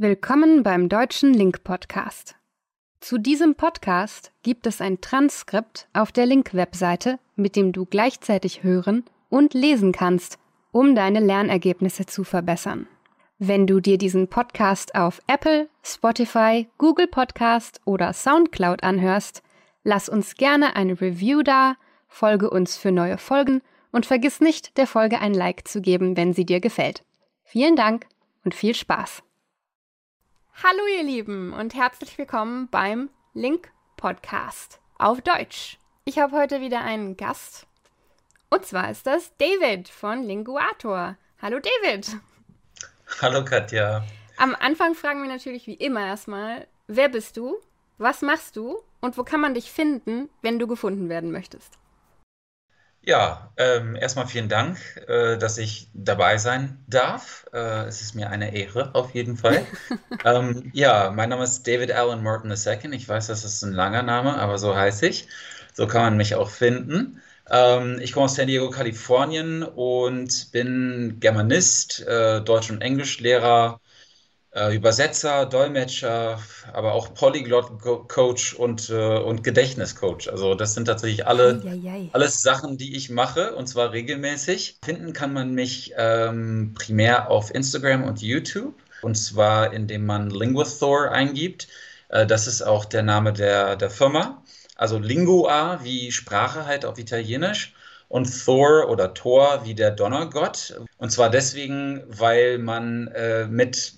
Willkommen 0.00 0.62
beim 0.62 0.88
Deutschen 0.88 1.34
Link 1.34 1.64
Podcast. 1.64 2.36
Zu 3.00 3.18
diesem 3.18 3.56
Podcast 3.56 4.30
gibt 4.44 4.68
es 4.68 4.80
ein 4.80 5.00
Transkript 5.00 5.88
auf 5.92 6.12
der 6.12 6.24
Link-Webseite, 6.24 7.18
mit 7.34 7.56
dem 7.56 7.72
du 7.72 7.84
gleichzeitig 7.84 8.62
hören 8.62 9.02
und 9.28 9.54
lesen 9.54 9.90
kannst, 9.90 10.38
um 10.70 10.94
deine 10.94 11.18
Lernergebnisse 11.18 12.06
zu 12.06 12.22
verbessern. 12.22 12.86
Wenn 13.40 13.66
du 13.66 13.80
dir 13.80 13.98
diesen 13.98 14.28
Podcast 14.28 14.94
auf 14.94 15.20
Apple, 15.26 15.68
Spotify, 15.82 16.68
Google 16.78 17.08
Podcast 17.08 17.80
oder 17.84 18.12
SoundCloud 18.12 18.84
anhörst, 18.84 19.42
lass 19.82 20.08
uns 20.08 20.36
gerne 20.36 20.76
eine 20.76 21.00
Review 21.00 21.42
da, 21.42 21.74
folge 22.06 22.50
uns 22.50 22.76
für 22.76 22.92
neue 22.92 23.18
Folgen 23.18 23.62
und 23.90 24.06
vergiss 24.06 24.40
nicht, 24.40 24.76
der 24.76 24.86
Folge 24.86 25.20
ein 25.20 25.34
Like 25.34 25.66
zu 25.66 25.80
geben, 25.80 26.16
wenn 26.16 26.34
sie 26.34 26.46
dir 26.46 26.60
gefällt. 26.60 27.02
Vielen 27.42 27.74
Dank 27.74 28.06
und 28.44 28.54
viel 28.54 28.76
Spaß! 28.76 29.24
Hallo 30.60 30.82
ihr 30.92 31.04
Lieben 31.04 31.52
und 31.52 31.76
herzlich 31.76 32.18
willkommen 32.18 32.66
beim 32.68 33.10
Link 33.32 33.70
Podcast 33.96 34.80
auf 34.98 35.20
Deutsch. 35.20 35.78
Ich 36.04 36.18
habe 36.18 36.36
heute 36.36 36.60
wieder 36.60 36.80
einen 36.80 37.16
Gast 37.16 37.68
und 38.50 38.66
zwar 38.66 38.90
ist 38.90 39.06
das 39.06 39.30
David 39.38 39.88
von 39.88 40.24
Linguator. 40.24 41.16
Hallo 41.40 41.60
David. 41.60 42.08
Hallo 43.22 43.44
Katja. 43.44 44.04
Am 44.36 44.56
Anfang 44.58 44.96
fragen 44.96 45.22
wir 45.22 45.28
natürlich 45.28 45.68
wie 45.68 45.74
immer 45.74 46.04
erstmal, 46.04 46.66
wer 46.88 47.08
bist 47.08 47.36
du, 47.36 47.58
was 47.98 48.22
machst 48.22 48.56
du 48.56 48.82
und 49.00 49.16
wo 49.16 49.22
kann 49.22 49.40
man 49.40 49.54
dich 49.54 49.70
finden, 49.70 50.28
wenn 50.42 50.58
du 50.58 50.66
gefunden 50.66 51.08
werden 51.08 51.30
möchtest? 51.30 51.78
Ja, 53.00 53.52
ähm, 53.56 53.96
erstmal 53.96 54.26
vielen 54.26 54.48
Dank, 54.48 54.78
äh, 55.08 55.38
dass 55.38 55.56
ich 55.56 55.88
dabei 55.94 56.36
sein 56.36 56.84
darf. 56.86 57.46
Äh, 57.52 57.86
es 57.86 58.02
ist 58.02 58.14
mir 58.14 58.28
eine 58.30 58.54
Ehre, 58.54 58.94
auf 58.94 59.14
jeden 59.14 59.36
Fall. 59.36 59.66
ähm, 60.24 60.70
ja, 60.74 61.10
mein 61.10 61.30
Name 61.30 61.44
ist 61.44 61.66
David 61.66 61.92
Allen 61.92 62.22
Morton 62.22 62.50
II. 62.50 62.92
Ich 62.92 63.08
weiß, 63.08 63.28
das 63.28 63.44
ist 63.44 63.62
ein 63.62 63.72
langer 63.72 64.02
Name, 64.02 64.36
aber 64.38 64.58
so 64.58 64.76
heiße 64.76 65.06
ich. 65.06 65.28
So 65.72 65.86
kann 65.86 66.02
man 66.02 66.16
mich 66.16 66.34
auch 66.34 66.50
finden. 66.50 67.22
Ähm, 67.48 67.98
ich 68.00 68.12
komme 68.12 68.24
aus 68.26 68.34
San 68.34 68.46
Diego, 68.48 68.68
Kalifornien 68.70 69.62
und 69.62 70.52
bin 70.52 71.16
Germanist, 71.20 72.00
äh, 72.06 72.42
Deutsch- 72.42 72.70
und 72.70 72.82
Englischlehrer, 72.82 73.80
äh, 74.58 74.74
Übersetzer, 74.74 75.46
Dolmetscher, 75.46 76.40
aber 76.72 76.92
auch 76.92 77.14
Polyglot-Coach 77.14 78.54
und, 78.54 78.90
äh, 78.90 79.18
und 79.18 79.44
Gedächtniscoach. 79.44 80.28
Also 80.30 80.54
das 80.54 80.74
sind 80.74 80.86
tatsächlich 80.86 81.26
alle, 81.26 81.62
alles 82.12 82.42
Sachen, 82.42 82.76
die 82.76 82.96
ich 82.96 83.10
mache 83.10 83.54
und 83.54 83.66
zwar 83.66 83.92
regelmäßig. 83.92 84.78
Finden 84.84 85.12
kann 85.12 85.32
man 85.32 85.54
mich 85.54 85.92
ähm, 85.96 86.74
primär 86.74 87.30
auf 87.30 87.54
Instagram 87.54 88.04
und 88.04 88.20
YouTube 88.22 88.74
und 89.02 89.14
zwar 89.14 89.72
indem 89.72 90.06
man 90.06 90.30
Linguathor 90.30 91.10
eingibt. 91.10 91.68
Äh, 92.08 92.26
das 92.26 92.46
ist 92.46 92.62
auch 92.62 92.84
der 92.84 93.02
Name 93.02 93.32
der, 93.32 93.76
der 93.76 93.90
Firma. 93.90 94.42
Also 94.76 94.98
Lingua 94.98 95.80
wie 95.82 96.12
Sprache 96.12 96.66
halt 96.66 96.84
auf 96.84 96.98
Italienisch 96.98 97.74
und 98.08 98.44
Thor 98.44 98.88
oder 98.88 99.14
Thor 99.14 99.62
wie 99.64 99.74
der 99.74 99.90
Donnergott. 99.90 100.80
Und 100.96 101.10
zwar 101.10 101.30
deswegen, 101.30 102.02
weil 102.08 102.58
man 102.58 103.08
äh, 103.08 103.46
mit 103.46 103.94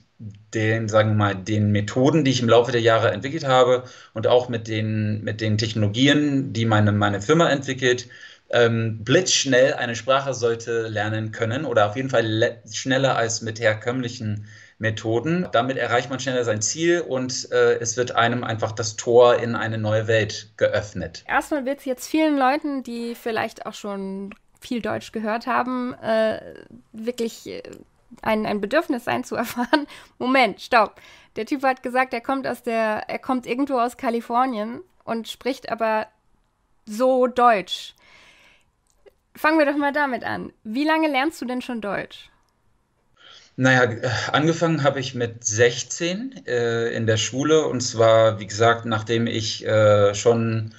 den, 0.55 0.89
sagen 0.89 1.11
wir 1.11 1.17
mal, 1.17 1.35
den 1.35 1.73
Methoden, 1.73 2.25
die 2.25 2.31
ich 2.31 2.43
im 2.43 2.49
Laufe 2.49 2.73
der 2.73 2.81
Jahre 2.83 3.11
entwickelt 3.11 3.47
habe 3.47 3.85
und 4.13 4.27
auch 4.27 4.49
mit 4.49 4.69
den, 4.69 5.25
mit 5.25 5.41
den 5.41 5.57
Technologien, 5.57 6.53
die 6.53 6.67
meine, 6.67 6.93
meine 6.93 7.23
Firma 7.23 7.49
entwickelt, 7.49 8.09
ähm, 8.51 9.03
blitzschnell 9.03 9.75
eine 9.75 9.97
Sprache 9.97 10.35
sollte 10.35 10.89
lernen 10.89 11.33
können 11.33 11.65
oder 11.65 11.89
auf 11.89 11.97
jeden 11.97 12.11
Fall 12.11 12.61
schneller 12.71 13.17
als 13.17 13.43
mit 13.43 13.61
herkömmlichen 13.61 14.47
Methoden. 14.79 15.47
Damit 15.53 15.79
erreicht 15.79 16.11
man 16.11 16.21
schneller 16.21 16.45
sein 16.45 16.61
Ziel 16.61 17.01
und 17.01 17.51
äh, 17.53 17.79
es 17.79 17.97
wird 17.97 18.13
einem 18.13 18.45
einfach 18.45 18.73
das 18.73 18.97
Tor 18.97 19.37
in 19.37 19.55
eine 19.55 19.79
neue 19.79 20.07
Welt 20.07 20.53
geöffnet. 20.57 21.25
Erstmal 21.29 21.65
wird 21.65 21.79
es 21.79 21.85
jetzt 21.85 22.09
vielen 22.09 22.37
Leuten, 22.37 22.83
die 22.83 23.15
vielleicht 23.15 23.67
auch 23.67 23.75
schon 23.75 24.35
viel 24.61 24.83
Deutsch 24.83 25.13
gehört 25.13 25.47
haben, 25.47 25.95
äh, 25.95 26.41
wirklich 26.93 27.47
äh, 27.47 27.63
ein, 28.23 28.47
ein 28.47 28.61
Bedürfnis 28.61 29.05
sein 29.05 29.25
zu 29.25 29.35
erfahren. 29.37 29.87
Moment, 30.19 30.61
stopp. 30.61 31.01
Der 31.37 31.47
Typ 31.47 31.63
hat 31.63 31.83
gesagt, 31.83 32.13
er 32.13 32.21
kommt 32.21 32.47
aus 32.47 32.63
der, 32.63 33.05
er 33.09 33.19
kommt 33.19 33.47
irgendwo 33.47 33.79
aus 33.79 33.97
Kalifornien 33.97 34.81
und 35.05 35.29
spricht 35.29 35.71
aber 35.71 36.07
so 36.87 37.27
Deutsch. 37.27 37.95
Fangen 39.37 39.59
wir 39.59 39.67
doch 39.67 39.77
mal 39.77 39.93
damit 39.93 40.25
an. 40.25 40.53
Wie 40.65 40.85
lange 40.85 41.09
lernst 41.09 41.41
du 41.41 41.45
denn 41.45 41.63
schon 41.63 41.81
Deutsch? 41.81 42.31
Naja, 43.57 44.11
angefangen 44.33 44.83
habe 44.83 45.01
ich 45.01 45.15
mit 45.15 45.45
16 45.45 46.47
äh, 46.47 46.95
in 46.95 47.07
der 47.07 47.17
Schule 47.17 47.67
und 47.67 47.81
zwar, 47.83 48.41
wie 48.41 48.47
gesagt, 48.47 48.87
nachdem 48.87 49.27
ich 49.27 49.67
äh, 49.67 50.15
schon 50.15 50.75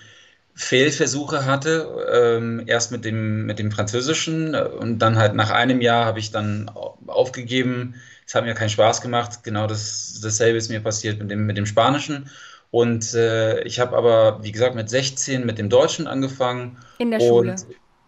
Fehlversuche 0.62 1.46
hatte, 1.46 2.38
ähm, 2.40 2.64
erst 2.68 2.92
mit 2.92 3.04
dem, 3.04 3.46
mit 3.46 3.58
dem 3.58 3.72
Französischen 3.72 4.54
äh, 4.54 4.62
und 4.62 5.00
dann 5.00 5.18
halt 5.18 5.34
nach 5.34 5.50
einem 5.50 5.82
Jahr 5.82 6.06
habe 6.06 6.20
ich 6.20 6.32
dann 6.32 6.70
aufgegeben. 7.08 7.96
Es 8.28 8.36
hat 8.36 8.46
mir 8.46 8.54
keinen 8.54 8.70
Spaß 8.70 9.02
gemacht. 9.02 9.44
Genau 9.44 9.66
das, 9.66 10.20
dasselbe 10.22 10.58
ist 10.58 10.70
mir 10.70 10.80
passiert 10.80 11.20
mit 11.20 11.32
dem, 11.32 11.46
mit 11.48 11.58
dem 11.58 11.66
Spanischen. 11.66 12.30
Und 12.70 13.14
äh, 13.16 13.64
ich 13.64 13.80
habe 13.80 13.98
aber, 13.98 14.44
wie 14.44 14.52
gesagt, 14.52 14.76
mit 14.76 14.90
16 14.90 15.46
mit 15.46 15.58
dem 15.58 15.70
Deutschen 15.70 16.08
angefangen. 16.08 16.78
In 17.00 17.12
der 17.12 17.20
Schule. 17.20 17.56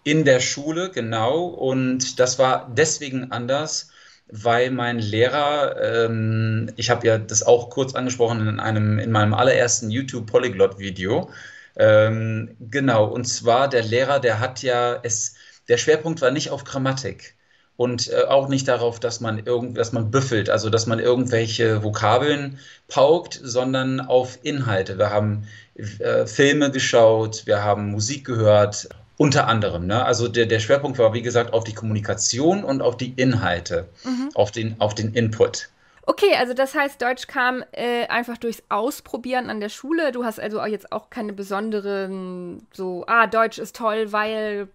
In 0.03 0.24
der 0.24 0.40
Schule, 0.40 0.92
genau. 0.92 1.46
Und 1.46 2.19
das 2.19 2.38
war 2.38 2.72
deswegen 2.74 3.31
anders, 3.31 3.90
weil 4.28 4.69
mein 4.69 5.00
Lehrer, 5.00 6.06
ähm, 6.06 6.72
ich 6.75 6.90
habe 6.92 7.06
ja 7.08 7.18
das 7.18 7.44
auch 7.44 7.72
kurz 7.72 7.96
angesprochen 7.96 8.47
in 8.47 8.59
einem, 8.59 9.00
in 9.00 9.12
meinem 9.12 9.34
allerersten 9.34 9.90
YouTube 9.90 10.28
Polyglot 10.28 10.78
Video, 10.78 11.30
ähm, 11.76 12.56
genau, 12.60 13.06
und 13.06 13.26
zwar 13.26 13.68
der 13.68 13.84
Lehrer, 13.84 14.20
der 14.20 14.40
hat 14.40 14.62
ja 14.62 15.00
es, 15.04 15.36
der 15.68 15.78
Schwerpunkt 15.78 16.22
war 16.22 16.32
nicht 16.32 16.50
auf 16.52 16.64
Grammatik 16.64 17.36
und 17.76 18.12
äh, 18.12 18.24
auch 18.24 18.48
nicht 18.48 18.68
darauf, 18.68 19.00
dass 19.00 19.20
man 19.20 19.46
irgend, 19.46 19.78
dass 19.78 19.92
man 19.92 20.12
büffelt, 20.12 20.50
also 20.50 20.70
dass 20.70 20.86
man 20.86 21.00
irgendwelche 21.00 21.84
Vokabeln 21.84 22.60
paukt, 22.88 23.40
sondern 23.42 24.00
auf 24.00 24.40
Inhalte. 24.44 24.98
Wir 24.98 25.10
haben 25.10 25.48
äh, 25.76 26.26
Filme 26.28 26.72
geschaut, 26.72 27.46
wir 27.46 27.64
haben 27.64 27.92
Musik 27.92 28.26
gehört, 28.26 28.90
unter 29.18 29.48
anderem. 29.48 29.88
Ne? 29.88 30.04
Also 30.06 30.28
der, 30.28 30.46
der 30.46 30.60
Schwerpunkt 30.60 30.98
war, 30.98 31.14
wie 31.14 31.22
gesagt, 31.22 31.54
auf 31.54 31.64
die 31.64 31.74
Kommunikation 31.74 32.64
und 32.64 32.82
auf 32.82 32.98
die 32.98 33.14
Inhalte, 33.16 33.88
mhm. 34.04 34.30
auf, 34.34 34.52
den, 34.52 34.80
auf 34.80 34.96
den 34.96 35.14
Input. 35.14 35.70
Okay, 36.06 36.36
also 36.38 36.53
das 36.53 36.75
heißt, 36.75 37.02
Deutsch 37.02 37.28
kam 37.28 37.64
äh, 37.72 38.08
einfach 38.08 38.38
durchs 38.38 38.62
Ausprobieren 38.68 39.50
an 39.50 39.62
der 39.62 39.69
Schule. 39.69 40.12
Du 40.12 40.25
hast 40.25 40.40
also 40.40 40.59
auch 40.59 40.68
jetzt 40.68 40.91
auch 40.91 41.09
keine 41.09 41.31
besonderen, 41.31 42.68
so, 42.74 43.06
ah, 43.08 43.25
Deutsch 43.28 43.58
ist 43.58 43.75
toll, 43.75 44.12
weil, 44.12 44.68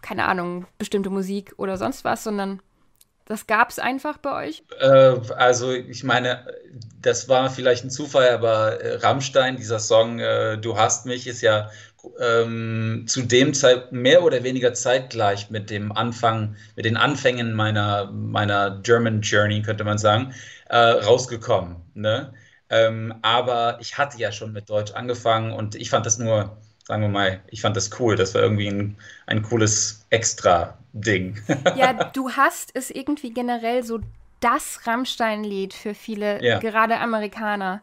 keine 0.00 0.24
Ahnung, 0.24 0.66
bestimmte 0.78 1.10
Musik 1.10 1.52
oder 1.58 1.76
sonst 1.76 2.04
was, 2.04 2.24
sondern 2.24 2.62
das 3.32 3.46
gab 3.46 3.70
es 3.70 3.78
einfach 3.78 4.18
bei 4.18 4.48
euch? 4.48 4.62
Äh, 4.78 5.16
also 5.36 5.72
ich 5.72 6.04
meine, 6.04 6.46
das 7.00 7.28
war 7.28 7.50
vielleicht 7.50 7.84
ein 7.84 7.90
Zufall, 7.90 8.28
aber 8.30 8.80
äh, 8.80 8.96
Rammstein, 8.96 9.56
dieser 9.56 9.78
Song 9.78 10.18
äh, 10.20 10.58
Du 10.58 10.76
hast 10.76 11.06
mich, 11.06 11.26
ist 11.26 11.40
ja 11.40 11.70
ähm, 12.20 13.04
zu 13.06 13.22
dem 13.22 13.54
Zeit 13.54 13.92
mehr 13.92 14.22
oder 14.22 14.42
weniger 14.44 14.74
zeitgleich 14.74 15.50
mit 15.50 15.70
dem 15.70 15.92
Anfang, 15.92 16.56
mit 16.76 16.84
den 16.84 16.96
Anfängen 16.96 17.54
meiner, 17.54 18.10
meiner 18.12 18.80
German 18.82 19.22
Journey, 19.22 19.62
könnte 19.62 19.84
man 19.84 19.98
sagen, 19.98 20.34
äh, 20.68 20.76
rausgekommen. 20.76 21.76
Ne? 21.94 22.34
Ähm, 22.68 23.14
aber 23.22 23.78
ich 23.80 23.98
hatte 23.98 24.18
ja 24.18 24.32
schon 24.32 24.52
mit 24.52 24.68
Deutsch 24.68 24.92
angefangen 24.92 25.52
und 25.52 25.74
ich 25.74 25.90
fand 25.90 26.04
das 26.06 26.18
nur, 26.18 26.58
sagen 26.84 27.02
wir 27.02 27.08
mal, 27.08 27.40
ich 27.48 27.60
fand 27.60 27.76
das 27.76 27.90
cool. 28.00 28.16
Das 28.16 28.34
war 28.34 28.42
irgendwie 28.42 28.68
ein, 28.68 28.96
ein 29.26 29.42
cooles 29.42 30.06
Extra-Ding. 30.10 31.40
ja, 31.76 31.92
du 31.92 32.30
hast 32.30 32.70
es 32.74 32.90
irgendwie 32.90 33.32
generell 33.32 33.82
so 33.82 34.00
das 34.40 34.86
Rammstein-Lied 34.86 35.72
für 35.72 35.94
viele, 35.94 36.42
ja. 36.42 36.58
gerade 36.58 36.98
Amerikaner. 36.98 37.80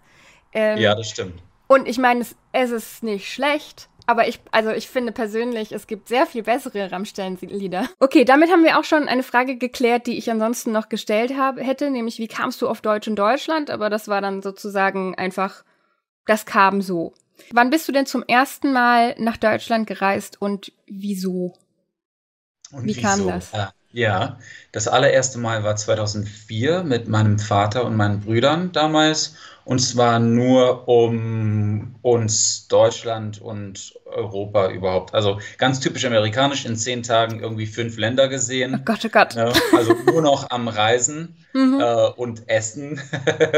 Ähm, 0.51 0.77
ja, 0.77 0.95
das 0.95 1.09
stimmt. 1.09 1.41
Und 1.67 1.87
ich 1.87 1.97
meine, 1.97 2.21
es, 2.21 2.35
es, 2.51 2.71
ist 2.71 3.03
nicht 3.03 3.31
schlecht, 3.31 3.89
aber 4.07 4.27
ich, 4.27 4.39
also 4.51 4.71
ich 4.71 4.89
finde 4.89 5.11
persönlich, 5.11 5.71
es 5.71 5.85
gibt 5.85 6.07
sehr 6.07 6.25
viel 6.25 6.43
bessere 6.43 6.91
Rammstein-Lieder. 6.91 7.87
Okay, 7.99 8.25
damit 8.25 8.51
haben 8.51 8.63
wir 8.63 8.79
auch 8.79 8.83
schon 8.83 9.07
eine 9.07 9.23
Frage 9.23 9.55
geklärt, 9.57 10.07
die 10.07 10.17
ich 10.17 10.29
ansonsten 10.31 10.71
noch 10.71 10.89
gestellt 10.89 11.37
habe, 11.37 11.61
hätte, 11.61 11.91
nämlich 11.91 12.17
wie 12.17 12.27
kamst 12.27 12.61
du 12.61 12.67
auf 12.67 12.81
Deutsch 12.81 13.07
in 13.07 13.15
Deutschland? 13.15 13.69
Aber 13.69 13.89
das 13.89 14.07
war 14.07 14.19
dann 14.19 14.41
sozusagen 14.41 15.15
einfach, 15.15 15.63
das 16.25 16.45
kam 16.45 16.81
so. 16.81 17.13
Wann 17.51 17.69
bist 17.69 17.87
du 17.87 17.91
denn 17.91 18.05
zum 18.05 18.23
ersten 18.23 18.71
Mal 18.71 19.15
nach 19.17 19.37
Deutschland 19.37 19.87
gereist 19.87 20.41
und 20.41 20.71
wieso? 20.85 21.57
Und 22.71 22.85
wie 22.85 22.95
wieso? 22.95 23.01
kam 23.01 23.27
das? 23.27 23.53
Ah, 23.53 23.73
Ja, 23.91 24.37
das 24.71 24.87
allererste 24.87 25.39
Mal 25.39 25.63
war 25.63 25.75
2004 25.75 26.83
mit 26.83 27.07
meinem 27.07 27.39
Vater 27.39 27.85
und 27.85 27.95
meinen 27.95 28.21
Brüdern 28.21 28.71
damals. 28.71 29.35
Und 29.65 29.79
zwar 29.79 30.17
nur 30.19 30.87
um 30.87 31.95
uns 32.01 32.67
Deutschland 32.67 33.39
und 33.39 33.93
Europa 34.05 34.69
überhaupt. 34.71 35.13
Also 35.13 35.39
ganz 35.59 35.79
typisch 35.79 36.05
amerikanisch, 36.05 36.65
in 36.65 36.75
zehn 36.75 37.03
Tagen 37.03 37.39
irgendwie 37.39 37.67
fünf 37.67 37.97
Länder 37.97 38.27
gesehen. 38.29 38.77
Oh 38.79 38.83
Gott, 38.83 39.05
oh 39.05 39.09
Gott. 39.09 39.35
Ja, 39.35 39.51
also 39.75 39.93
nur 40.05 40.23
noch 40.23 40.49
am 40.49 40.67
Reisen 40.67 41.35
Mhm. 41.53 41.79
äh, 41.81 42.09
und 42.09 42.47
Essen 42.47 43.01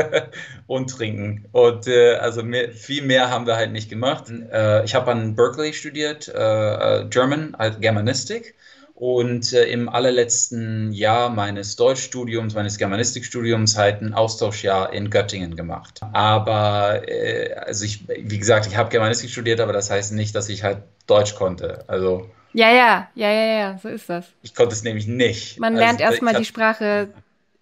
und 0.68 0.90
Trinken. 0.90 1.46
Und 1.52 1.88
äh, 1.88 2.16
also 2.16 2.42
mehr, 2.42 2.72
viel 2.72 3.04
mehr 3.04 3.30
haben 3.30 3.46
wir 3.46 3.58
halt 3.58 3.74
nicht 3.74 3.90
gemacht. 3.90 4.26
Äh, 4.30 4.86
ich 4.86 4.96
habe 4.96 5.12
an 5.12 5.36
Berkeley 5.36 5.74
studiert, 5.74 6.30
äh, 6.30 7.02
äh, 7.02 7.06
German, 7.10 7.54
halt 7.58 7.82
Germanistik. 7.82 8.56
Und 9.02 9.52
äh, 9.54 9.64
im 9.66 9.90
allerletzten 9.90 10.92
Jahr 10.92 11.32
meines 11.32 11.76
Deutschstudiums, 11.76 12.54
meines 12.54 12.78
Germanistikstudiums, 12.78 13.76
halt 13.76 14.04
ein 14.04 14.14
Austauschjahr 14.14 14.94
in 14.94 15.10
Göttingen 15.10 15.56
gemacht. 15.56 16.02
Aber, 16.14 17.02
äh, 17.10 17.52
also 17.56 17.84
ich, 17.84 18.08
wie 18.08 18.38
gesagt, 18.38 18.68
ich 18.68 18.78
habe 18.78 18.92
Germanistik 18.92 19.32
studiert, 19.32 19.60
aber 19.60 19.74
das 19.74 19.90
heißt 19.90 20.14
nicht, 20.14 20.36
dass 20.36 20.50
ich 20.50 20.64
halt 20.64 20.84
Deutsch 21.08 21.34
konnte. 21.34 21.84
Also 21.88 22.30
Ja, 22.54 22.70
ja, 22.72 23.10
ja, 23.16 23.32
ja, 23.32 23.46
ja, 23.60 23.78
so 23.80 23.88
ist 23.90 24.08
das. 24.08 24.28
ich 24.44 24.54
konnte 24.54 24.76
es 24.76 24.84
nämlich 24.84 25.08
nicht. 25.08 25.60
Man 25.60 25.74
Also 25.74 25.84
lernt 25.84 26.00
erstmal 26.00 26.36
die 26.36 26.46
Sprache 26.46 27.12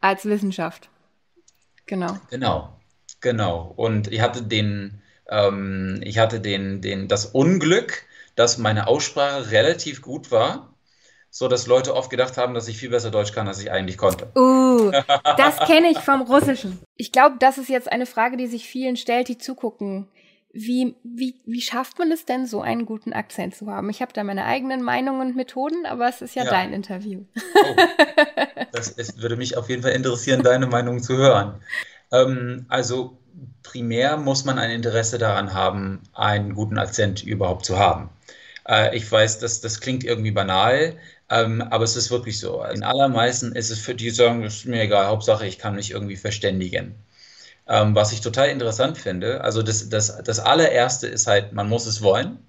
als 0.02 0.26
Wissenschaft. 0.26 0.90
Genau. 1.86 2.18
Genau, 2.30 2.78
genau. 3.22 3.74
Und 3.78 4.12
ich 4.12 4.20
hatte 4.20 4.44
den, 4.44 5.02
ähm, 5.30 6.02
ich 6.04 6.18
hatte 6.20 6.42
den, 6.42 6.82
den, 6.82 7.08
das 7.08 7.28
Unglück, 7.28 8.04
dass 8.36 8.58
meine 8.58 8.88
Aussprache 8.88 9.52
relativ 9.52 10.02
gut 10.02 10.32
war, 10.32 10.74
so 11.30 11.48
dass 11.48 11.68
Leute 11.68 11.96
oft 11.96 12.10
gedacht 12.10 12.38
haben, 12.38 12.54
dass 12.54 12.68
ich 12.68 12.78
viel 12.78 12.90
besser 12.90 13.12
Deutsch 13.12 13.34
kann, 13.34 13.48
als 13.48 13.62
ich 13.62 13.72
eigentlich 13.72 13.98
konnte. 13.98 14.32
Uh, 14.36 14.92
das 15.38 15.58
kenne 15.60 15.90
ich 15.92 16.00
vom 16.00 16.22
Russischen. 16.22 16.80
Ich 16.96 17.12
glaube, 17.12 17.36
das 17.40 17.58
ist 17.58 17.70
jetzt 17.70 17.92
eine 17.92 18.06
Frage, 18.06 18.38
die 18.38 18.48
sich 18.48 18.68
vielen 18.68 18.98
stellt, 18.98 19.28
die 19.28 19.38
zugucken. 19.38 20.08
Wie, 20.52 20.96
wie, 21.04 21.36
wie 21.46 21.62
schafft 21.62 22.00
man 22.00 22.12
es 22.12 22.26
denn, 22.26 22.48
so 22.48 22.62
einen 22.62 22.88
guten 22.88 23.14
Akzent 23.14 23.56
zu 23.56 23.68
haben? 23.68 23.90
Ich 23.92 24.02
habe 24.02 24.14
da 24.14 24.24
meine 24.24 24.46
eigenen 24.46 24.82
Meinungen 24.82 25.22
und 25.22 25.36
Methoden, 25.36 25.86
aber 25.86 26.10
es 26.10 26.24
ist 26.24 26.34
ja, 26.34 26.44
Ja. 26.44 26.50
dein 26.50 26.74
Interview. 26.74 27.22
Oh, 27.54 27.76
das, 28.72 28.90
es 28.98 29.22
würde 29.22 29.38
mich 29.38 29.58
auf 29.58 29.70
jeden 29.70 29.84
Fall 29.84 29.92
interessieren, 29.92 30.42
deine 30.42 30.66
Meinung 30.66 31.04
zu 31.04 31.18
hören. 31.18 31.62
Ähm, 32.12 32.66
also 32.68 33.20
primär 33.62 34.18
muss 34.18 34.44
man 34.44 34.58
ein 34.58 34.72
Interesse 34.72 35.20
daran 35.20 35.54
haben, 35.54 36.02
einen 36.14 36.56
guten 36.56 36.80
Akzent 36.80 37.24
überhaupt 37.24 37.66
zu 37.66 37.78
haben. 37.78 38.10
Äh, 38.68 38.96
ich 38.98 39.10
weiß, 39.12 39.40
das, 39.40 39.62
das 39.62 39.80
klingt 39.82 40.04
irgendwie 40.04 40.32
banal, 40.32 40.98
ähm, 41.30 41.62
aber 41.62 41.84
es 41.84 41.96
ist 41.96 42.12
wirklich 42.12 42.40
so. 42.40 42.64
In 42.64 42.84
allermeisten 42.84 43.54
ist 43.54 43.70
es 43.70 43.80
für 43.80 43.96
die, 43.96 44.06
die 44.06 44.10
sagen, 44.12 44.44
ist 44.44 44.66
mir 44.66 44.82
egal, 44.82 45.08
Hauptsache 45.08 45.46
ich 45.46 45.60
kann 45.60 45.76
mich 45.76 45.92
irgendwie 45.92 46.16
verständigen. 46.18 46.96
Ähm, 47.68 47.96
was 47.96 48.12
ich 48.14 48.22
total 48.22 48.50
interessant 48.50 48.98
finde, 48.98 49.42
also 49.44 49.62
das, 49.64 49.90
das, 49.90 50.24
das 50.24 50.40
allererste 50.40 51.08
ist 51.08 51.28
halt, 51.28 51.54
man 51.54 51.70
muss 51.70 51.86
es 51.86 52.02
wollen. 52.02 52.40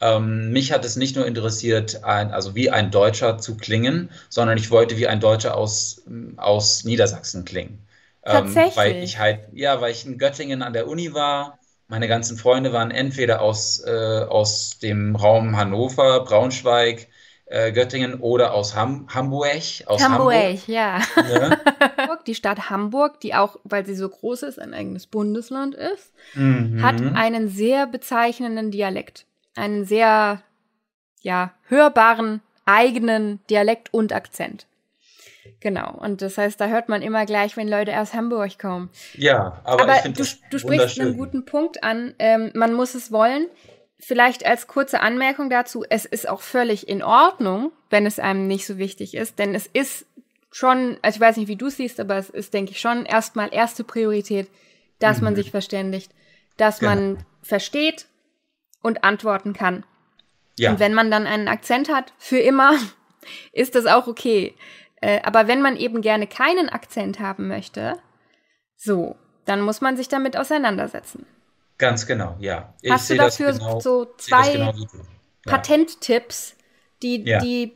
Ähm, 0.00 0.52
mich 0.52 0.72
hat 0.72 0.84
es 0.84 0.96
nicht 0.96 1.16
nur 1.16 1.26
interessiert, 1.26 2.04
ein, 2.04 2.32
also 2.32 2.54
wie 2.54 2.70
ein 2.70 2.90
Deutscher 2.90 3.38
zu 3.38 3.56
klingen, 3.56 4.10
sondern 4.28 4.58
ich 4.58 4.70
wollte 4.70 4.96
wie 4.98 5.06
ein 5.06 5.20
Deutscher 5.20 5.56
aus, 5.56 6.02
aus 6.36 6.84
Niedersachsen 6.84 7.44
klingen. 7.44 7.86
Ähm, 8.24 8.32
Tatsächlich? 8.32 8.76
weil 8.76 8.96
ich 9.02 9.18
halt, 9.18 9.40
ja, 9.52 9.80
weil 9.80 9.92
ich 9.92 10.04
in 10.06 10.18
Göttingen 10.18 10.62
an 10.62 10.72
der 10.72 10.88
Uni 10.88 11.14
war. 11.14 11.58
Meine 11.88 12.08
ganzen 12.08 12.36
Freunde 12.36 12.72
waren 12.72 12.90
entweder 12.90 13.40
aus, 13.42 13.82
äh, 13.84 14.24
aus 14.28 14.78
dem 14.80 15.14
Raum 15.16 15.56
Hannover, 15.56 16.24
Braunschweig, 16.24 17.08
äh, 17.52 17.70
Göttingen 17.70 18.14
oder 18.14 18.54
aus 18.54 18.74
Ham 18.74 19.06
Hamburg, 19.12 19.46
aus 19.86 20.02
Hamburg. 20.02 20.34
Hamburg, 20.34 20.68
ja. 20.68 21.00
Hamburg, 21.98 22.24
die 22.26 22.34
Stadt 22.34 22.70
Hamburg, 22.70 23.20
die 23.20 23.34
auch, 23.34 23.58
weil 23.64 23.84
sie 23.84 23.94
so 23.94 24.08
groß 24.08 24.42
ist, 24.44 24.58
ein 24.58 24.72
eigenes 24.72 25.06
Bundesland 25.06 25.74
ist, 25.74 26.12
Mhm. 26.34 26.82
hat 26.82 27.00
einen 27.14 27.48
sehr 27.48 27.86
bezeichnenden 27.86 28.70
Dialekt. 28.70 29.26
Einen 29.54 29.84
sehr, 29.84 30.40
ja, 31.20 31.52
hörbaren 31.68 32.40
eigenen 32.64 33.40
Dialekt 33.50 33.92
und 33.92 34.12
Akzent. 34.14 34.66
Genau. 35.60 35.92
Und 35.98 36.22
das 36.22 36.38
heißt, 36.38 36.60
da 36.60 36.68
hört 36.68 36.88
man 36.88 37.02
immer 37.02 37.26
gleich, 37.26 37.56
wenn 37.56 37.68
Leute 37.68 37.98
aus 38.00 38.14
Hamburg 38.14 38.58
kommen. 38.58 38.90
Ja, 39.14 39.60
aber, 39.64 39.82
Aber 39.82 39.92
ich 39.96 40.00
finde 40.00 40.16
du, 40.16 40.22
das 40.22 40.38
du 40.50 40.58
sprichst 40.58 41.00
einen 41.00 41.16
guten 41.16 41.44
Punkt 41.44 41.84
an. 41.84 42.14
Ähm, 42.18 42.50
man 42.54 42.72
muss 42.72 42.94
es 42.94 43.12
wollen. 43.12 43.46
Vielleicht 44.04 44.44
als 44.44 44.66
kurze 44.66 45.00
Anmerkung 45.00 45.48
dazu, 45.48 45.84
es 45.88 46.04
ist 46.04 46.28
auch 46.28 46.40
völlig 46.42 46.88
in 46.88 47.02
Ordnung, 47.04 47.70
wenn 47.88 48.04
es 48.04 48.18
einem 48.18 48.48
nicht 48.48 48.66
so 48.66 48.76
wichtig 48.76 49.14
ist, 49.14 49.38
denn 49.38 49.54
es 49.54 49.68
ist 49.68 50.06
schon, 50.50 50.98
also 51.02 51.16
ich 51.16 51.20
weiß 51.20 51.36
nicht, 51.36 51.48
wie 51.48 51.56
du 51.56 51.66
es 51.68 51.76
siehst, 51.76 52.00
aber 52.00 52.16
es 52.16 52.28
ist, 52.28 52.52
denke 52.52 52.72
ich, 52.72 52.80
schon 52.80 53.06
erstmal 53.06 53.54
erste 53.54 53.84
Priorität, 53.84 54.48
dass 54.98 55.20
man 55.20 55.34
Mhm. 55.34 55.36
sich 55.36 55.50
verständigt, 55.52 56.10
dass 56.56 56.80
Genau. 56.80 56.90
man 56.94 57.26
versteht 57.42 58.06
und 58.82 59.04
antworten 59.04 59.52
kann. 59.52 59.84
Ja, 60.58 60.72
Und 60.72 60.80
wenn 60.80 60.94
man 60.94 61.10
dann 61.10 61.26
einen 61.26 61.48
Akzent 61.48 61.88
hat, 61.88 62.12
für 62.18 62.38
immer, 62.38 62.72
ist 63.52 63.74
das 63.76 63.86
auch 63.86 64.08
okay. 64.08 64.54
Äh, 65.00 65.20
aber 65.22 65.46
wenn 65.46 65.62
man 65.62 65.76
eben 65.76 66.02
gerne 66.02 66.26
keinen 66.26 66.68
Akzent 66.68 67.20
haben 67.20 67.46
möchte, 67.48 67.98
so, 68.76 69.16
dann 69.44 69.60
muss 69.60 69.80
man 69.80 69.96
sich 69.96 70.08
damit 70.08 70.36
auseinandersetzen. 70.36 71.24
Ganz 71.82 72.06
genau, 72.06 72.36
ja. 72.38 72.72
Ich 72.80 72.92
Hast 72.92 73.10
du 73.10 73.16
dafür 73.16 73.52
genau, 73.52 73.80
so 73.80 74.06
zwei 74.16 74.52
genau. 74.52 74.72
Ja. 74.72 75.52
Patenttipps, 75.52 76.54
die, 77.02 77.24
Ja. 77.26 77.40
die 77.40 77.72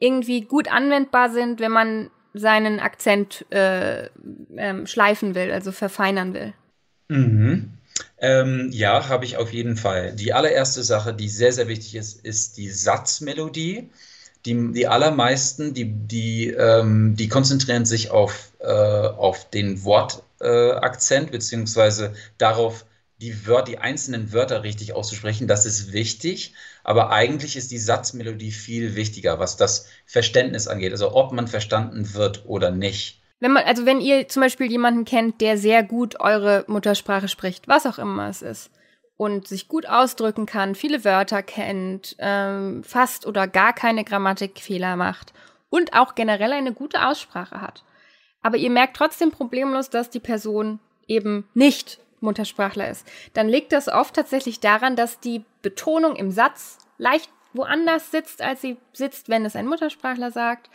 irgendwie 0.00 0.40
gut 0.42 0.70
anwendbar 0.70 1.30
sind, 1.30 1.60
wenn 1.60 1.70
man 1.70 2.10
seinen 2.34 2.80
Akzent 2.80 3.46
äh, 3.50 4.08
ähm, 4.56 4.86
schleifen 4.86 5.36
will, 5.36 5.52
also 5.52 5.70
verfeinern 5.70 6.34
will? 6.34 6.54
Mhm. 7.08 7.78
Ähm, 8.18 8.70
ja, 8.72 9.08
habe 9.08 9.24
ich 9.24 9.36
auf 9.36 9.52
jeden 9.52 9.76
Fall. 9.76 10.12
Die 10.12 10.32
allererste 10.32 10.82
Sache, 10.82 11.14
die 11.14 11.28
sehr, 11.28 11.52
sehr 11.52 11.68
wichtig 11.68 11.94
ist, 11.94 12.24
ist 12.26 12.56
die 12.58 12.68
Satzmelodie. 12.68 13.88
Die, 14.44 14.72
die 14.72 14.88
allermeisten, 14.88 15.72
die, 15.72 15.84
die, 15.84 16.48
ähm, 16.50 17.14
die 17.16 17.28
konzentrieren 17.28 17.86
sich 17.86 18.10
auf, 18.10 18.52
äh, 18.58 18.66
auf 18.66 19.48
den 19.50 19.84
Wortakzent, 19.84 21.28
äh, 21.28 21.30
beziehungsweise 21.30 22.12
darauf, 22.38 22.84
die, 23.20 23.46
Wör 23.46 23.62
die 23.62 23.78
einzelnen 23.78 24.32
Wörter 24.32 24.62
richtig 24.62 24.92
auszusprechen. 24.92 25.48
Das 25.48 25.66
ist 25.66 25.92
wichtig, 25.92 26.54
aber 26.84 27.10
eigentlich 27.10 27.56
ist 27.56 27.70
die 27.70 27.78
Satzmelodie 27.78 28.52
viel 28.52 28.94
wichtiger, 28.94 29.38
was 29.38 29.56
das 29.56 29.88
Verständnis 30.04 30.68
angeht. 30.68 30.92
Also 30.92 31.14
ob 31.14 31.32
man 31.32 31.48
verstanden 31.48 32.14
wird 32.14 32.44
oder 32.46 32.70
nicht. 32.70 33.22
Wenn 33.40 33.52
man, 33.52 33.64
also 33.64 33.84
wenn 33.86 34.00
ihr 34.00 34.28
zum 34.28 34.42
Beispiel 34.42 34.70
jemanden 34.70 35.04
kennt, 35.04 35.40
der 35.40 35.58
sehr 35.58 35.82
gut 35.82 36.20
eure 36.20 36.64
Muttersprache 36.68 37.28
spricht, 37.28 37.68
was 37.68 37.86
auch 37.86 37.98
immer 37.98 38.28
es 38.28 38.42
ist, 38.42 38.70
und 39.18 39.48
sich 39.48 39.68
gut 39.68 39.86
ausdrücken 39.86 40.44
kann, 40.44 40.74
viele 40.74 41.04
Wörter 41.04 41.42
kennt, 41.42 42.16
ähm, 42.18 42.84
fast 42.84 43.26
oder 43.26 43.48
gar 43.48 43.72
keine 43.72 44.04
Grammatikfehler 44.04 44.96
macht 44.96 45.32
und 45.70 45.94
auch 45.94 46.14
generell 46.14 46.52
eine 46.52 46.72
gute 46.72 47.06
Aussprache 47.06 47.60
hat. 47.60 47.82
Aber 48.42 48.58
ihr 48.58 48.70
merkt 48.70 48.96
trotzdem 48.96 49.30
problemlos, 49.30 49.90
dass 49.90 50.10
die 50.10 50.20
Person 50.20 50.80
eben 51.06 51.48
nicht 51.54 51.98
Muttersprachler 52.26 52.90
ist. 52.90 53.06
Dann 53.32 53.48
liegt 53.48 53.72
das 53.72 53.88
oft 53.88 54.14
tatsächlich 54.14 54.60
daran, 54.60 54.96
dass 54.96 55.20
die 55.20 55.44
Betonung 55.62 56.16
im 56.16 56.30
Satz 56.30 56.78
leicht 56.98 57.30
woanders 57.54 58.10
sitzt, 58.10 58.42
als 58.42 58.60
sie 58.60 58.76
sitzt, 58.92 59.30
wenn 59.30 59.46
es 59.46 59.56
ein 59.56 59.66
Muttersprachler 59.66 60.30
sagt 60.30 60.68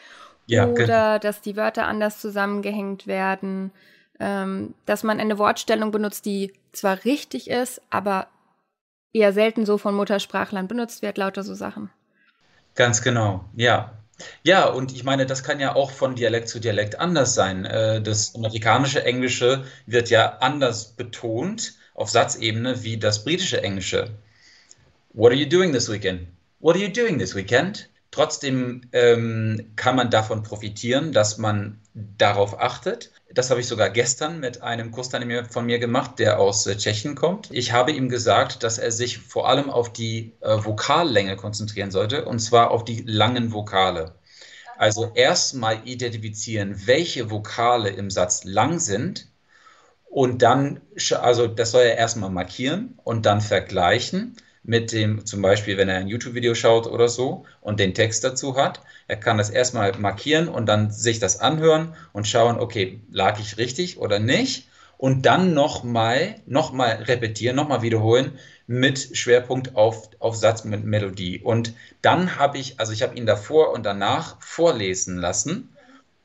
Ja, 0.48 0.66
genau. 0.66 0.84
oder 0.84 1.20
dass 1.20 1.42
die 1.42 1.56
Wörter 1.56 1.86
anders 1.86 2.20
zusammengehängt 2.20 3.06
werden, 3.06 3.72
ähm, 4.20 4.74
dass 4.86 5.04
man 5.04 5.20
eine 5.20 5.38
Wortstellung 5.38 5.92
benutzt, 5.92 6.26
die 6.26 6.54
zwar 6.72 7.06
richtig 7.06 7.50
ist, 7.50 7.82
aber 7.90 8.28
eher 9.14 9.34
selten 9.34 9.66
so 9.66 9.78
von 9.78 9.94
Muttersprachlern 9.94 10.68
benutzt 10.68 11.02
wird, 11.02 11.18
lauter 11.18 11.44
so 11.44 11.54
Sachen. 11.54 11.90
Ganz 12.76 13.02
genau, 13.02 13.46
ja. 13.56 14.01
Ja, 14.44 14.66
und 14.66 14.94
ich 14.94 15.04
meine, 15.04 15.26
das 15.26 15.44
kann 15.44 15.60
ja 15.60 15.76
auch 15.76 15.92
von 15.92 16.16
Dialekt 16.16 16.50
zu 16.50 16.60
Dialekt 16.60 17.00
anders 17.00 17.34
sein. 17.34 17.66
Äh, 17.66 18.02
Das 18.02 18.36
amerikanische 18.36 19.04
Englische 19.04 19.64
wird 19.86 20.10
ja 20.10 20.38
anders 20.40 20.94
betont 20.96 21.74
auf 21.94 22.10
Satzebene 22.10 22.84
wie 22.84 22.98
das 22.98 23.24
britische 23.24 23.62
Englische. 23.62 24.10
What 25.14 25.32
are 25.32 25.40
you 25.40 25.48
doing 25.48 25.74
this 25.74 25.90
weekend? 25.90 26.28
What 26.60 26.76
are 26.76 26.84
you 26.84 26.92
doing 26.92 27.20
this 27.20 27.36
weekend? 27.36 27.90
Trotzdem 28.12 28.82
ähm, 28.92 29.72
kann 29.76 29.96
man 29.96 30.10
davon 30.10 30.44
profitieren, 30.44 31.12
dass 31.14 31.38
man 31.38 31.80
darauf 31.94 32.60
achtet. 32.60 33.12
Das 33.34 33.50
habe 33.50 33.62
ich 33.62 33.68
sogar 33.68 33.90
gestern 33.90 34.40
mit 34.40 34.62
einem 34.62 34.92
Kursteilnehmer 34.92 35.46
von 35.46 35.66
mir 35.66 35.80
gemacht, 35.80 36.20
der 36.20 36.40
aus 36.40 36.68
äh, 36.68 36.76
Tschechien 36.76 37.16
kommt. 37.16 37.50
Ich 37.52 37.72
habe 37.72 37.92
ihm 37.92 38.10
gesagt, 38.10 38.64
dass 38.64 38.78
er 38.78 38.92
sich 38.92 39.20
vor 39.20 39.48
allem 39.48 39.70
auf 39.70 39.92
die 39.92 40.34
äh, 40.42 40.58
Vokallänge 40.64 41.36
konzentrieren 41.38 41.92
sollte, 41.92 42.26
und 42.26 42.40
zwar 42.40 42.72
auf 42.72 42.84
die 42.84 43.04
langen 43.06 43.54
Vokale. 43.54 44.16
Also 44.78 45.12
erstmal 45.14 45.88
identifizieren, 45.88 46.88
welche 46.88 47.30
Vokale 47.30 47.90
im 47.90 48.10
Satz 48.10 48.44
lang 48.44 48.80
sind 48.80 49.28
und 50.12 50.42
dann, 50.42 50.82
also 51.22 51.48
das 51.48 51.72
soll 51.72 51.84
er 51.84 51.98
erstmal 51.98 52.30
markieren 52.30 53.00
und 53.04 53.26
dann 53.26 53.40
vergleichen. 53.40 54.36
Mit 54.64 54.92
dem, 54.92 55.26
zum 55.26 55.42
Beispiel, 55.42 55.78
wenn 55.78 55.90
er 55.90 55.98
ein 55.98 56.08
YouTube-Video 56.08 56.54
schaut 56.54 56.88
oder 56.88 57.08
so 57.08 57.46
und 57.62 57.80
den 57.80 57.94
Text 57.94 58.24
dazu 58.24 58.56
hat. 58.56 58.82
Er 59.08 59.18
kann 59.18 59.38
das 59.38 59.50
erstmal 59.50 59.98
markieren 59.98 60.48
und 60.48 60.68
dann 60.68 60.92
sich 60.92 61.20
das 61.20 61.40
anhören 61.40 61.96
und 62.14 62.28
schauen, 62.28 62.60
okay, 62.60 63.02
lag 63.12 63.40
ich 63.40 63.58
richtig 63.58 63.98
oder 63.98 64.20
nicht? 64.20 64.68
Und 64.98 65.26
dann 65.26 65.56
nochmal, 65.56 66.36
nochmal 66.46 67.04
repetieren, 67.04 67.56
nochmal 67.56 67.82
wiederholen 67.82 68.38
mit 68.68 69.18
Schwerpunkt 69.18 69.76
auf, 69.76 70.10
auf 70.20 70.36
Satz 70.36 70.64
mit 70.64 70.86
Melodie. 70.86 71.40
Und 71.40 71.74
dann 72.04 72.38
habe 72.38 72.60
ich, 72.60 72.80
also 72.80 72.94
ich 72.94 73.02
habe 73.02 73.16
ihn 73.16 73.26
davor 73.26 73.74
und 73.74 73.84
danach 73.84 74.40
vorlesen 74.42 75.18
lassen 75.18 75.76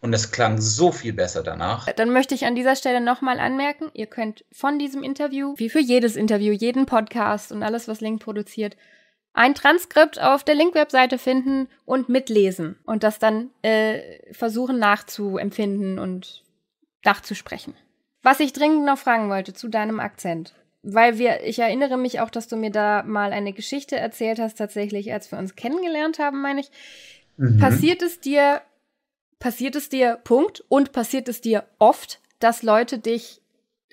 und 0.06 0.12
es 0.12 0.30
klang 0.30 0.60
so 0.60 0.92
viel 0.92 1.12
besser 1.12 1.42
danach. 1.42 1.90
Dann 1.92 2.12
möchte 2.12 2.34
ich 2.36 2.46
an 2.46 2.54
dieser 2.54 2.76
Stelle 2.76 3.00
nochmal 3.00 3.40
anmerken, 3.40 3.90
ihr 3.92 4.06
könnt 4.06 4.44
von 4.52 4.78
diesem 4.78 5.02
Interview, 5.02 5.54
wie 5.56 5.68
für 5.68 5.80
jedes 5.80 6.14
Interview, 6.14 6.52
jeden 6.52 6.86
Podcast 6.86 7.50
und 7.50 7.64
alles, 7.64 7.88
was 7.88 8.00
Link 8.00 8.22
produziert, 8.22 8.76
ein 9.32 9.56
Transkript 9.56 10.22
auf 10.22 10.44
der 10.44 10.54
Link-Webseite 10.54 11.18
finden 11.18 11.68
und 11.84 12.08
mitlesen 12.08 12.78
und 12.84 13.02
das 13.02 13.18
dann 13.18 13.50
äh, 13.62 14.00
versuchen 14.32 14.78
nachzuempfinden 14.78 15.98
und 15.98 16.44
nachzusprechen. 17.04 17.74
Was 18.22 18.38
ich 18.38 18.52
dringend 18.52 18.84
noch 18.84 18.98
fragen 18.98 19.28
wollte 19.28 19.54
zu 19.54 19.68
deinem 19.68 19.98
Akzent, 19.98 20.54
weil 20.84 21.18
wir, 21.18 21.42
ich 21.44 21.58
erinnere 21.58 21.98
mich 21.98 22.20
auch, 22.20 22.30
dass 22.30 22.46
du 22.46 22.54
mir 22.54 22.70
da 22.70 23.02
mal 23.02 23.32
eine 23.32 23.52
Geschichte 23.52 23.96
erzählt 23.96 24.38
hast, 24.38 24.54
tatsächlich, 24.54 25.12
als 25.12 25.32
wir 25.32 25.38
uns 25.40 25.56
kennengelernt 25.56 26.20
haben, 26.20 26.40
meine 26.40 26.60
ich. 26.60 26.70
Mhm. 27.36 27.58
Passiert 27.58 28.02
es 28.02 28.20
dir 28.20 28.62
passiert 29.38 29.76
es 29.76 29.88
dir, 29.88 30.18
Punkt, 30.24 30.64
und 30.68 30.92
passiert 30.92 31.28
es 31.28 31.40
dir 31.40 31.64
oft, 31.78 32.20
dass 32.38 32.62
Leute 32.62 32.98
dich, 32.98 33.40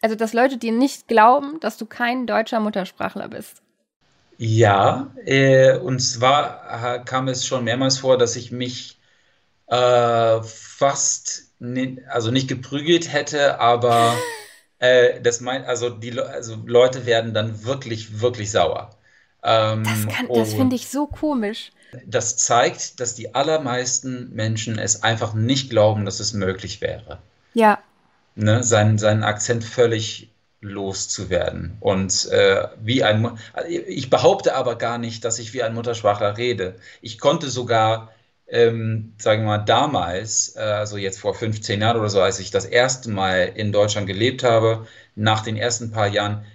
also 0.02 0.16
dass 0.16 0.34
Leute 0.34 0.58
dir 0.58 0.72
nicht 0.72 1.08
glauben, 1.08 1.60
dass 1.60 1.78
du 1.78 1.86
kein 1.86 2.28
deutscher 2.28 2.60
Muttersprachler 2.60 3.30
bist? 3.30 3.62
Ja, 4.38 5.14
äh, 5.26 5.78
und 5.78 6.00
zwar 6.00 7.06
kam 7.06 7.28
es 7.28 7.46
schon 7.46 7.64
mehrmals 7.64 8.00
vor, 8.00 8.18
dass 8.18 8.36
ich 8.36 8.52
mich 8.52 9.00
äh, 9.68 10.42
fast, 10.44 11.54
also 12.10 12.32
nicht 12.32 12.48
geprügelt 12.48 13.12
hätte, 13.12 13.60
aber 13.60 14.16
äh, 14.80 15.22
das 15.22 15.40
mein, 15.42 15.64
also 15.66 15.90
die 15.90 16.20
also 16.20 16.58
Leute 16.66 17.06
werden 17.06 17.34
dann 17.34 17.64
wirklich, 17.64 18.22
wirklich 18.22 18.52
sauer. 18.52 18.90
Ähm, 19.44 19.84
das, 19.84 20.28
das 20.34 20.54
finde 20.54 20.76
ich 20.76 20.88
so 20.88 21.08
komisch. 21.08 21.72
Das 22.06 22.38
zeigt, 22.38 23.00
dass 23.00 23.16
die 23.16 23.36
allermeisten 23.36 24.34
Menschen 24.34 24.80
es 24.80 25.04
einfach 25.04 25.34
nicht 25.34 25.70
glauben, 25.70 26.06
dass 26.06 26.20
es 26.20 26.34
möglich 26.34 26.82
wäre. 26.82 27.20
Ja. 27.54 27.80
Ne, 28.36 28.64
seinen, 28.64 28.98
seinen 28.98 29.24
Akzent 29.24 29.64
völlig 29.64 30.30
loszuwerden. 30.64 31.78
Und 31.80 32.30
äh, 32.32 32.68
wie 32.82 33.04
ein, 33.04 33.38
ich 33.68 34.10
behaupte 34.10 34.56
aber 34.56 34.78
gar 34.78 34.98
nicht, 34.98 35.24
dass 35.26 35.38
ich 35.38 35.54
wie 35.54 35.62
ein 35.62 35.74
Muttersprachler 35.74 36.38
rede. 36.38 36.76
Ich 37.02 37.20
konnte 37.20 37.50
sogar, 37.50 38.12
ähm, 38.48 39.14
sagen 39.18 39.44
wir 39.44 39.58
mal, 39.58 39.58
damals, 39.60 40.56
äh, 40.56 40.62
also 40.62 40.98
jetzt 40.98 41.20
vor 41.20 41.36
15 41.36 41.82
Jahren 41.82 41.98
oder 41.98 42.10
so, 42.10 42.22
als 42.22 42.40
ich 42.40 42.50
das 42.50 42.66
erste 42.66 43.12
Mal 43.12 43.52
in 43.56 43.72
Deutschland 43.72 44.08
gelebt 44.08 44.44
habe, 44.44 44.88
nach 45.16 45.42
den 45.42 45.58
ersten 45.58 45.92
paar 45.92 46.08
Jahren, 46.08 46.46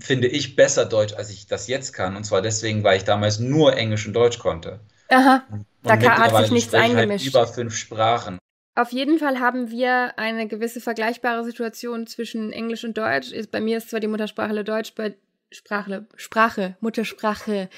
finde 0.00 0.28
ich, 0.28 0.56
besser 0.56 0.84
Deutsch, 0.84 1.14
als 1.14 1.30
ich 1.30 1.46
das 1.46 1.68
jetzt 1.68 1.92
kann. 1.92 2.16
Und 2.16 2.24
zwar 2.24 2.42
deswegen, 2.42 2.84
weil 2.84 2.96
ich 2.96 3.04
damals 3.04 3.38
nur 3.38 3.76
Englisch 3.76 4.06
und 4.06 4.12
Deutsch 4.12 4.38
konnte. 4.38 4.80
Aha, 5.08 5.42
und 5.50 5.66
da 5.82 5.98
hat 6.00 6.44
sich 6.44 6.52
nichts 6.52 6.72
halt 6.72 6.84
eingemischt. 6.84 7.26
Halt 7.26 7.34
über 7.34 7.46
fünf 7.46 7.76
Sprachen. 7.76 8.38
Auf 8.76 8.92
jeden 8.92 9.18
Fall 9.18 9.40
haben 9.40 9.70
wir 9.70 10.18
eine 10.18 10.46
gewisse 10.46 10.80
vergleichbare 10.80 11.44
Situation 11.44 12.06
zwischen 12.06 12.52
Englisch 12.52 12.84
und 12.84 12.96
Deutsch. 12.96 13.32
Bei 13.50 13.60
mir 13.60 13.78
ist 13.78 13.90
zwar 13.90 14.00
die 14.00 14.06
Muttersprache 14.06 14.64
Deutsch, 14.64 14.94
bei 14.94 15.16
Sprache, 15.50 16.06
Sprache, 16.14 16.76
Muttersprache 16.80 17.68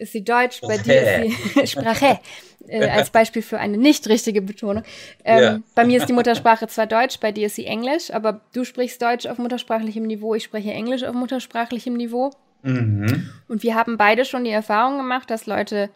ist 0.00 0.12
sie 0.12 0.24
Deutsch, 0.24 0.60
bei 0.62 0.78
dir 0.78 1.24
ist 1.24 1.54
sie 1.54 1.66
Sprache, 1.66 2.18
äh, 2.68 2.88
als 2.88 3.10
Beispiel 3.12 3.42
für 3.42 3.58
eine 3.58 3.76
nicht 3.76 4.08
richtige 4.08 4.42
Betonung. 4.42 4.82
Ähm, 5.24 5.42
ja. 5.42 5.60
Bei 5.74 5.84
mir 5.84 5.98
ist 5.98 6.08
die 6.08 6.12
Muttersprache 6.12 6.66
zwar 6.68 6.86
Deutsch, 6.86 7.20
bei 7.20 7.32
dir 7.32 7.46
ist 7.46 7.56
sie 7.56 7.66
Englisch, 7.66 8.10
aber 8.12 8.40
du 8.52 8.64
sprichst 8.64 9.00
Deutsch 9.02 9.26
auf 9.26 9.38
muttersprachlichem 9.38 10.04
Niveau, 10.04 10.34
ich 10.34 10.44
spreche 10.44 10.72
Englisch 10.72 11.04
auf 11.04 11.14
muttersprachlichem 11.14 11.94
Niveau. 11.94 12.30
Mhm. 12.62 13.30
Und 13.48 13.62
wir 13.62 13.74
haben 13.74 13.96
beide 13.96 14.24
schon 14.24 14.44
die 14.44 14.50
Erfahrung 14.50 14.98
gemacht, 14.98 15.30
dass 15.30 15.46
Leute 15.46 15.90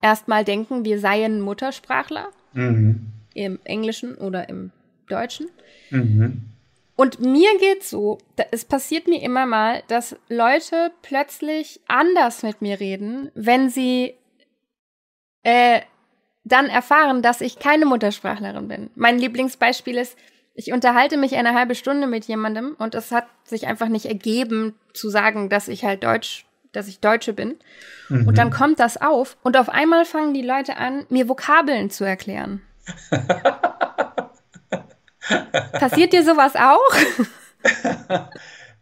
erstmal 0.00 0.44
denken, 0.44 0.84
wir 0.84 1.00
seien 1.00 1.40
Muttersprachler 1.40 2.28
mhm. 2.52 3.06
im 3.34 3.58
Englischen 3.64 4.14
oder 4.14 4.48
im 4.48 4.70
Deutschen. 5.08 5.48
Mhm. 5.90 6.44
Und 6.98 7.20
mir 7.20 7.56
geht's 7.60 7.90
so, 7.90 8.18
es 8.50 8.64
passiert 8.64 9.06
mir 9.06 9.22
immer 9.22 9.46
mal, 9.46 9.84
dass 9.86 10.16
Leute 10.28 10.90
plötzlich 11.00 11.80
anders 11.86 12.42
mit 12.42 12.60
mir 12.60 12.80
reden, 12.80 13.30
wenn 13.36 13.70
sie 13.70 14.14
äh, 15.44 15.82
dann 16.42 16.66
erfahren, 16.66 17.22
dass 17.22 17.40
ich 17.40 17.60
keine 17.60 17.86
Muttersprachlerin 17.86 18.66
bin. 18.66 18.90
Mein 18.96 19.20
Lieblingsbeispiel 19.20 19.96
ist, 19.96 20.18
ich 20.54 20.72
unterhalte 20.72 21.16
mich 21.18 21.36
eine 21.36 21.54
halbe 21.54 21.76
Stunde 21.76 22.08
mit 22.08 22.24
jemandem 22.24 22.74
und 22.80 22.96
es 22.96 23.12
hat 23.12 23.28
sich 23.44 23.68
einfach 23.68 23.86
nicht 23.86 24.06
ergeben 24.06 24.74
zu 24.92 25.08
sagen, 25.08 25.48
dass 25.48 25.68
ich 25.68 25.84
halt 25.84 26.02
Deutsch, 26.02 26.46
dass 26.72 26.88
ich 26.88 26.98
Deutsche 26.98 27.32
bin. 27.32 27.60
Mhm. 28.08 28.26
Und 28.26 28.38
dann 28.38 28.50
kommt 28.50 28.80
das 28.80 29.00
auf 29.00 29.36
und 29.44 29.56
auf 29.56 29.68
einmal 29.68 30.04
fangen 30.04 30.34
die 30.34 30.42
Leute 30.42 30.76
an, 30.78 31.06
mir 31.10 31.28
Vokabeln 31.28 31.90
zu 31.90 32.02
erklären. 32.02 32.60
Passiert 35.72 36.12
dir 36.12 36.24
sowas 36.24 36.54
auch? 36.56 38.28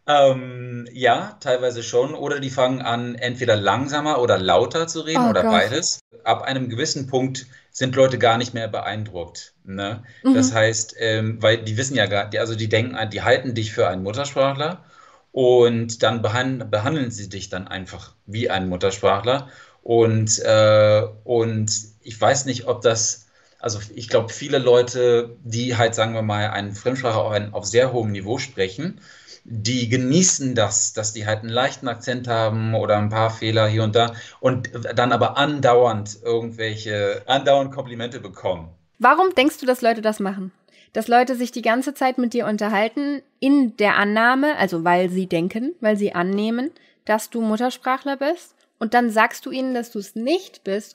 ähm, 0.07 0.89
ja, 0.93 1.37
teilweise 1.41 1.83
schon. 1.83 2.15
Oder 2.15 2.41
die 2.41 2.51
fangen 2.51 2.83
an, 2.83 3.15
entweder 3.15 3.57
langsamer 3.57 4.21
oder 4.21 4.39
lauter 4.39 4.87
zu 4.87 5.01
reden 5.01 5.27
oh 5.27 5.31
oder 5.31 5.43
Gott. 5.43 5.53
beides. 5.53 6.01
Ab 6.25 6.43
einem 6.43 6.69
gewissen 6.69 7.07
Punkt 7.07 7.47
sind 7.71 7.95
Leute 7.95 8.19
gar 8.19 8.39
nicht 8.39 8.55
mehr 8.55 8.69
beeindruckt. 8.69 9.55
Ne? 9.65 10.03
Mhm. 10.23 10.35
Das 10.35 10.55
heißt, 10.55 10.97
ähm, 10.99 11.43
weil 11.43 11.59
die 11.59 11.77
wissen 11.77 11.95
ja 11.95 12.07
gar, 12.07 12.31
also 12.39 12.55
die 12.55 12.69
denken, 12.69 12.97
die 13.11 13.23
halten 13.23 13.55
dich 13.55 13.73
für 13.73 13.89
einen 13.89 14.03
Muttersprachler 14.03 14.85
und 15.33 16.03
dann 16.03 16.23
behand 16.23 16.71
behandeln 16.71 17.11
sie 17.11 17.29
dich 17.29 17.51
dann 17.51 17.69
einfach 17.69 18.15
wie 18.25 18.49
einen 18.49 18.71
Muttersprachler. 18.71 19.49
Und, 19.83 20.39
äh, 20.41 21.03
und 21.25 21.71
ich 22.03 22.19
weiß 22.19 22.47
nicht, 22.47 22.67
ob 22.67 22.81
das 22.81 23.26
also 23.67 23.81
ich 23.97 24.09
glaube, 24.09 24.33
viele 24.33 24.59
Leute, 24.59 25.37
die 25.43 25.77
halt, 25.77 25.97
sagen 25.97 26.15
wir 26.15 26.23
mal, 26.23 26.51
eine 26.51 26.71
Fremdsprache 26.71 27.19
auf, 27.19 27.33
ein, 27.33 27.53
auf 27.53 27.67
sehr 27.67 27.93
hohem 27.93 28.13
Niveau 28.13 28.39
sprechen, 28.39 29.01
die 29.43 29.89
genießen 29.89 30.55
das, 30.55 30.93
dass 30.93 31.13
die 31.13 31.27
halt 31.27 31.41
einen 31.41 31.49
leichten 31.49 31.89
Akzent 31.89 32.29
haben 32.29 32.77
oder 32.77 32.97
ein 32.97 33.09
paar 33.09 33.31
Fehler 33.31 33.67
hier 33.67 33.83
und 33.83 33.97
da 33.97 34.15
und 34.39 34.71
dann 34.95 35.11
aber 35.11 35.37
andauernd 35.37 36.19
irgendwelche, 36.23 37.23
andauernd 37.27 37.73
Komplimente 37.73 38.21
bekommen. 38.21 38.69
Warum 39.01 39.35
denkst 39.35 39.59
du, 39.59 39.67
dass 39.67 39.83
Leute 39.83 40.01
das 40.01 40.21
machen? 40.21 40.53
Dass 40.93 41.09
Leute 41.09 41.35
sich 41.35 41.51
die 41.51 41.63
ganze 41.63 41.93
Zeit 41.93 42.19
mit 42.19 42.35
dir 42.35 42.47
unterhalten 42.47 43.21
in 43.41 43.77
der 43.79 43.97
Annahme, 43.97 44.57
also 44.59 44.85
weil 44.85 45.11
sie 45.11 45.27
denken, 45.27 45.75
weil 45.81 45.97
sie 45.97 46.15
annehmen, 46.15 46.71
dass 47.05 47.31
du 47.31 47.41
Muttersprachler 47.41 48.17
bist 48.17 48.55
und 48.79 48.95
dann 48.95 49.11
sagst 49.11 49.45
du 49.45 49.51
ihnen, 49.51 49.75
dass 49.75 49.91
du 49.91 49.99
es 49.99 50.15
nicht 50.15 50.63
bist 50.63 50.85